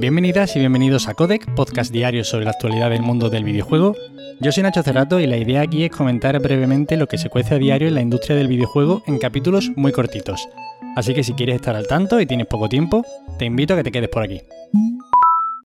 [0.00, 3.94] Bienvenidas y bienvenidos a Codec, podcast diario sobre la actualidad del mundo del videojuego.
[4.40, 7.56] Yo soy Nacho Cerrato y la idea aquí es comentar brevemente lo que se cuece
[7.56, 10.48] a diario en la industria del videojuego en capítulos muy cortitos.
[10.96, 13.04] Así que si quieres estar al tanto y tienes poco tiempo,
[13.38, 14.40] te invito a que te quedes por aquí.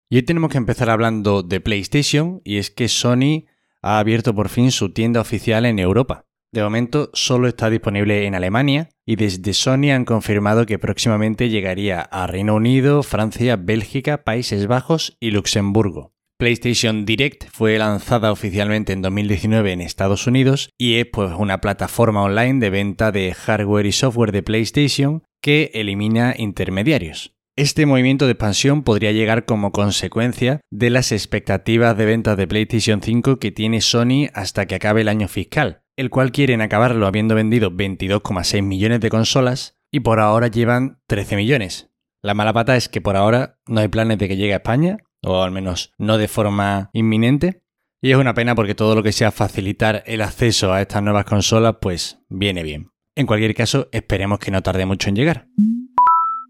[0.08, 3.44] Y hoy tenemos que empezar hablando de PlayStation y es que Sony
[3.82, 6.24] ha abierto por fin su tienda oficial en Europa.
[6.52, 12.02] De momento solo está disponible en Alemania y desde Sony han confirmado que próximamente llegaría
[12.02, 16.12] a Reino Unido, Francia, Bélgica, Países Bajos y Luxemburgo.
[16.38, 22.22] PlayStation Direct fue lanzada oficialmente en 2019 en Estados Unidos y es pues, una plataforma
[22.22, 27.34] online de venta de hardware y software de PlayStation que elimina intermediarios.
[27.56, 33.00] Este movimiento de expansión podría llegar como consecuencia de las expectativas de ventas de PlayStation
[33.02, 37.34] 5 que tiene Sony hasta que acabe el año fiscal, el cual quieren acabarlo habiendo
[37.34, 41.90] vendido 22,6 millones de consolas y por ahora llevan 13 millones.
[42.22, 44.98] La mala pata es que por ahora no hay planes de que llegue a España,
[45.22, 47.62] o al menos no de forma inminente,
[48.00, 51.24] y es una pena porque todo lo que sea facilitar el acceso a estas nuevas
[51.24, 52.90] consolas, pues viene bien.
[53.14, 55.48] En cualquier caso, esperemos que no tarde mucho en llegar.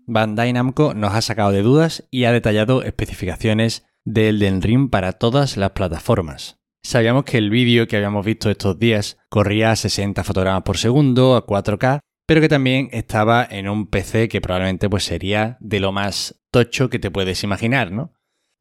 [0.07, 5.57] Bandai Namco nos ha sacado de dudas y ha detallado especificaciones de Elden para todas
[5.57, 6.62] las plataformas.
[6.85, 11.37] Sabíamos que el vídeo que habíamos visto estos días corría a 60 fotogramas por segundo,
[11.37, 15.93] a 4K, pero que también estaba en un PC que probablemente pues sería de lo
[15.93, 18.13] más tocho que te puedes imaginar, ¿no?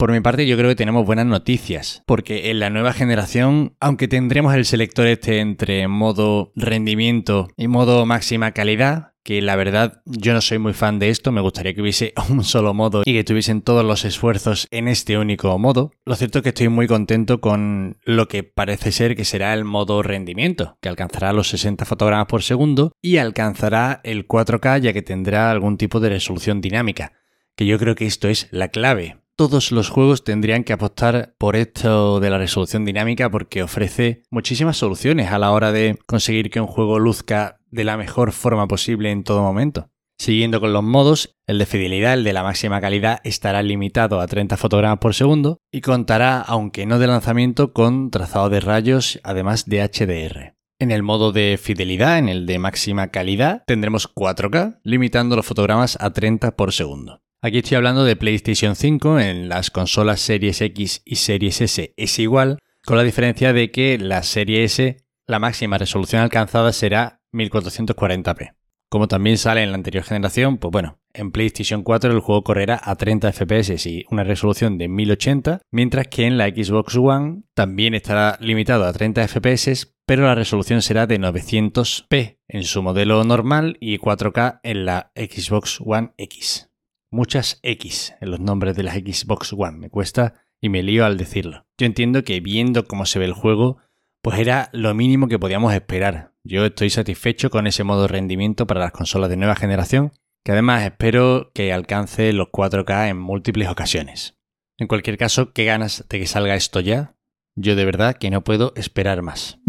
[0.02, 4.08] Por mi parte yo creo que tenemos buenas noticias, porque en la nueva generación, aunque
[4.08, 10.33] tendremos el selector este entre modo rendimiento y modo máxima calidad, que la verdad yo
[10.33, 13.23] no soy muy fan de esto, me gustaría que hubiese un solo modo y que
[13.23, 15.91] tuviesen todos los esfuerzos en este único modo.
[16.03, 19.65] Lo cierto es que estoy muy contento con lo que parece ser que será el
[19.65, 25.03] modo rendimiento, que alcanzará los 60 fotogramas por segundo y alcanzará el 4K ya que
[25.03, 27.13] tendrá algún tipo de resolución dinámica,
[27.55, 29.20] que yo creo que esto es la clave.
[29.37, 34.77] Todos los juegos tendrían que apostar por esto de la resolución dinámica porque ofrece muchísimas
[34.77, 39.09] soluciones a la hora de conseguir que un juego luzca de la mejor forma posible
[39.09, 39.89] en todo momento.
[40.20, 44.27] Siguiendo con los modos, el de fidelidad, el de la máxima calidad, estará limitado a
[44.27, 49.65] 30 fotogramas por segundo y contará, aunque no de lanzamiento, con trazado de rayos, además
[49.65, 50.53] de HDR.
[50.80, 55.97] En el modo de fidelidad, en el de máxima calidad, tendremos 4K, limitando los fotogramas
[55.99, 57.21] a 30 por segundo.
[57.43, 62.19] Aquí estoy hablando de PlayStation 5, en las consolas Series X y Series S es
[62.19, 68.53] igual, con la diferencia de que la Serie S, la máxima resolución alcanzada será 1440p.
[68.89, 72.79] Como también sale en la anterior generación, pues bueno, en PlayStation 4 el juego correrá
[72.79, 77.95] a 30 FPS y una resolución de 1080, mientras que en la Xbox One también
[77.95, 83.77] estará limitado a 30 FPS, pero la resolución será de 900p en su modelo normal
[83.79, 86.70] y 4K en la Xbox One X.
[87.11, 91.17] Muchas X en los nombres de la Xbox One, me cuesta y me lío al
[91.17, 91.66] decirlo.
[91.77, 93.77] Yo entiendo que viendo cómo se ve el juego,
[94.22, 98.66] pues era lo mínimo que podíamos esperar, yo estoy satisfecho con ese modo de rendimiento
[98.66, 100.11] para las consolas de nueva generación,
[100.44, 104.39] que además espero que alcance los 4K en múltiples ocasiones.
[104.80, 107.16] En cualquier caso, qué ganas de que salga esto ya.
[107.55, 109.60] Yo de verdad que no puedo esperar más.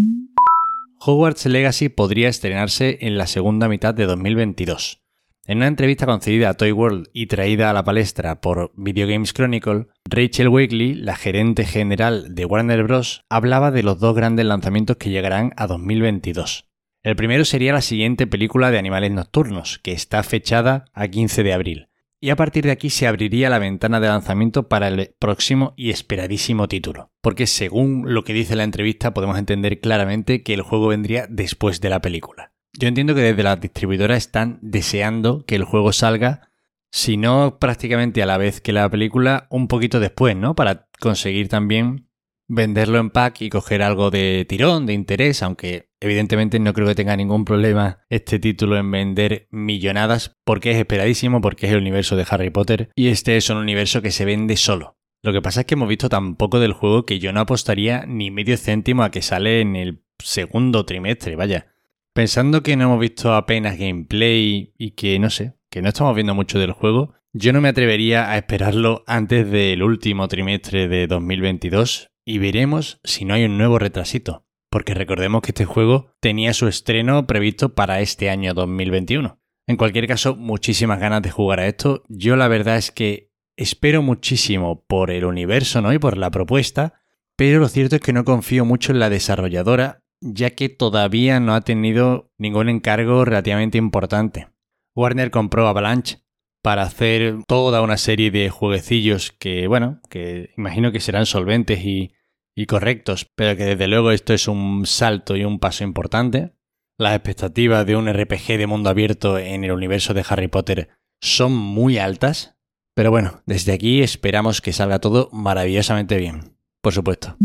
[0.99, 5.02] Hogwarts Legacy podría estrenarse en la segunda mitad de 2022.
[5.45, 9.33] En una entrevista concedida a Toy World y traída a la palestra por Video Games
[9.33, 14.99] Chronicle, Rachel Wakely, la gerente general de Warner Bros., hablaba de los dos grandes lanzamientos
[14.99, 16.69] que llegarán a 2022.
[17.03, 21.53] El primero sería la siguiente película de animales nocturnos, que está fechada a 15 de
[21.53, 21.89] abril.
[22.21, 25.91] Y a partir de aquí se abriría la ventana de lanzamiento para el próximo y
[25.91, 27.11] esperadísimo título.
[27.21, 31.81] Porque según lo que dice la entrevista podemos entender claramente que el juego vendría después
[31.81, 32.52] de la película.
[32.79, 36.49] Yo entiendo que desde las distribuidoras están deseando que el juego salga,
[36.91, 40.55] si no prácticamente a la vez que la película, un poquito después, ¿no?
[40.55, 42.09] Para conseguir también
[42.49, 46.95] venderlo en pack y coger algo de tirón, de interés, aunque evidentemente no creo que
[46.95, 52.17] tenga ningún problema este título en vender millonadas, porque es esperadísimo, porque es el universo
[52.17, 54.99] de Harry Potter y este es un universo que se vende solo.
[55.23, 58.05] Lo que pasa es que hemos visto tan poco del juego que yo no apostaría
[58.07, 61.72] ni medio céntimo a que sale en el segundo trimestre, vaya.
[62.15, 66.35] Pensando que no hemos visto apenas gameplay y que no sé, que no estamos viendo
[66.35, 72.09] mucho del juego, yo no me atrevería a esperarlo antes del último trimestre de 2022
[72.27, 76.69] y veremos si no hay un nuevo retrasito, porque recordemos que este juego tenía su
[76.69, 79.41] estreno previsto para este año 2021.
[79.67, 82.03] En cualquier caso, muchísimas ganas de jugar a esto.
[82.09, 85.95] Yo la verdad es que espero muchísimo por el universo, ¿no?
[85.95, 87.01] Y por la propuesta,
[87.37, 91.55] pero lo cierto es que no confío mucho en la desarrolladora ya que todavía no
[91.55, 94.49] ha tenido ningún encargo relativamente importante.
[94.95, 96.23] Warner compró Avalanche,
[96.63, 102.13] para hacer toda una serie de jueguecillos que, bueno, que imagino que serán solventes y,
[102.55, 106.55] y correctos, pero que desde luego esto es un salto y un paso importante.
[106.99, 110.91] Las expectativas de un RPG de mundo abierto en el universo de Harry Potter
[111.21, 112.57] son muy altas,
[112.95, 117.37] pero bueno, desde aquí esperamos que salga todo maravillosamente bien, por supuesto.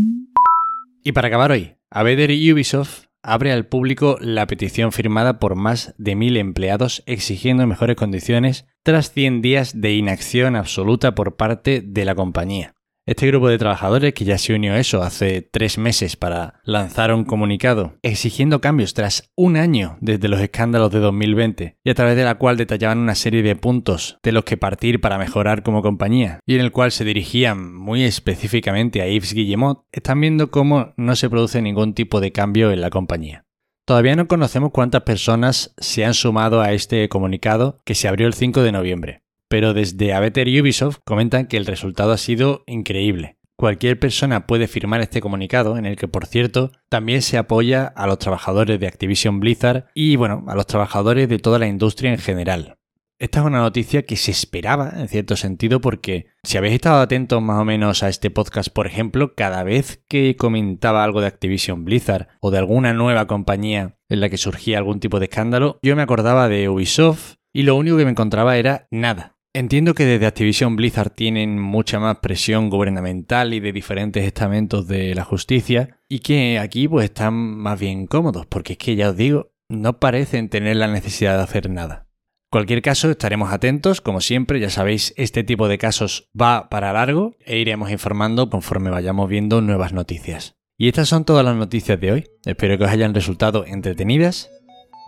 [1.02, 6.16] Y para acabar hoy, Aveder Ubisoft abre al público la petición firmada por más de
[6.16, 12.14] mil empleados exigiendo mejores condiciones tras 100 días de inacción absoluta por parte de la
[12.14, 12.74] compañía.
[13.08, 17.10] Este grupo de trabajadores, que ya se unió a eso hace tres meses para lanzar
[17.14, 22.16] un comunicado exigiendo cambios tras un año desde los escándalos de 2020 y a través
[22.16, 25.80] de la cual detallaban una serie de puntos de los que partir para mejorar como
[25.80, 30.92] compañía y en el cual se dirigían muy específicamente a Yves Guillemot, están viendo cómo
[30.98, 33.46] no se produce ningún tipo de cambio en la compañía.
[33.86, 38.34] Todavía no conocemos cuántas personas se han sumado a este comunicado que se abrió el
[38.34, 43.38] 5 de noviembre pero desde Abeter y Ubisoft comentan que el resultado ha sido increíble.
[43.56, 48.06] Cualquier persona puede firmar este comunicado, en el que, por cierto, también se apoya a
[48.06, 52.18] los trabajadores de Activision Blizzard y, bueno, a los trabajadores de toda la industria en
[52.18, 52.78] general.
[53.20, 57.42] Esta es una noticia que se esperaba, en cierto sentido, porque si habéis estado atentos
[57.42, 61.84] más o menos a este podcast, por ejemplo, cada vez que comentaba algo de Activision
[61.84, 65.96] Blizzard o de alguna nueva compañía en la que surgía algún tipo de escándalo, yo
[65.96, 69.37] me acordaba de Ubisoft y lo único que me encontraba era nada.
[69.54, 75.14] Entiendo que desde Activision Blizzard tienen mucha más presión gubernamental y de diferentes estamentos de
[75.14, 79.16] la justicia y que aquí pues están más bien cómodos porque es que ya os
[79.16, 82.06] digo, no parecen tener la necesidad de hacer nada.
[82.50, 87.36] Cualquier caso, estaremos atentos, como siempre, ya sabéis, este tipo de casos va para largo
[87.44, 90.56] e iremos informando conforme vayamos viendo nuevas noticias.
[90.78, 92.24] Y estas son todas las noticias de hoy.
[92.46, 94.50] Espero que os hayan resultado entretenidas.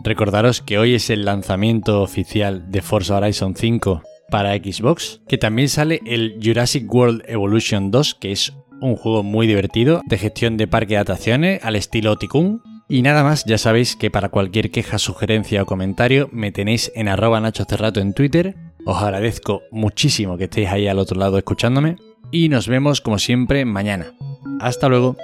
[0.03, 5.69] Recordaros que hoy es el lanzamiento oficial de Forza Horizon 5 para Xbox, que también
[5.69, 10.67] sale el Jurassic World Evolution 2, que es un juego muy divertido de gestión de
[10.67, 12.63] parque de atracciones al estilo Tikkun.
[12.89, 17.07] Y nada más, ya sabéis que para cualquier queja, sugerencia o comentario me tenéis en
[17.07, 18.55] arroba Nacho Cerrato en Twitter.
[18.85, 21.97] Os agradezco muchísimo que estéis ahí al otro lado escuchándome.
[22.31, 24.13] Y nos vemos como siempre mañana.
[24.59, 25.15] Hasta luego.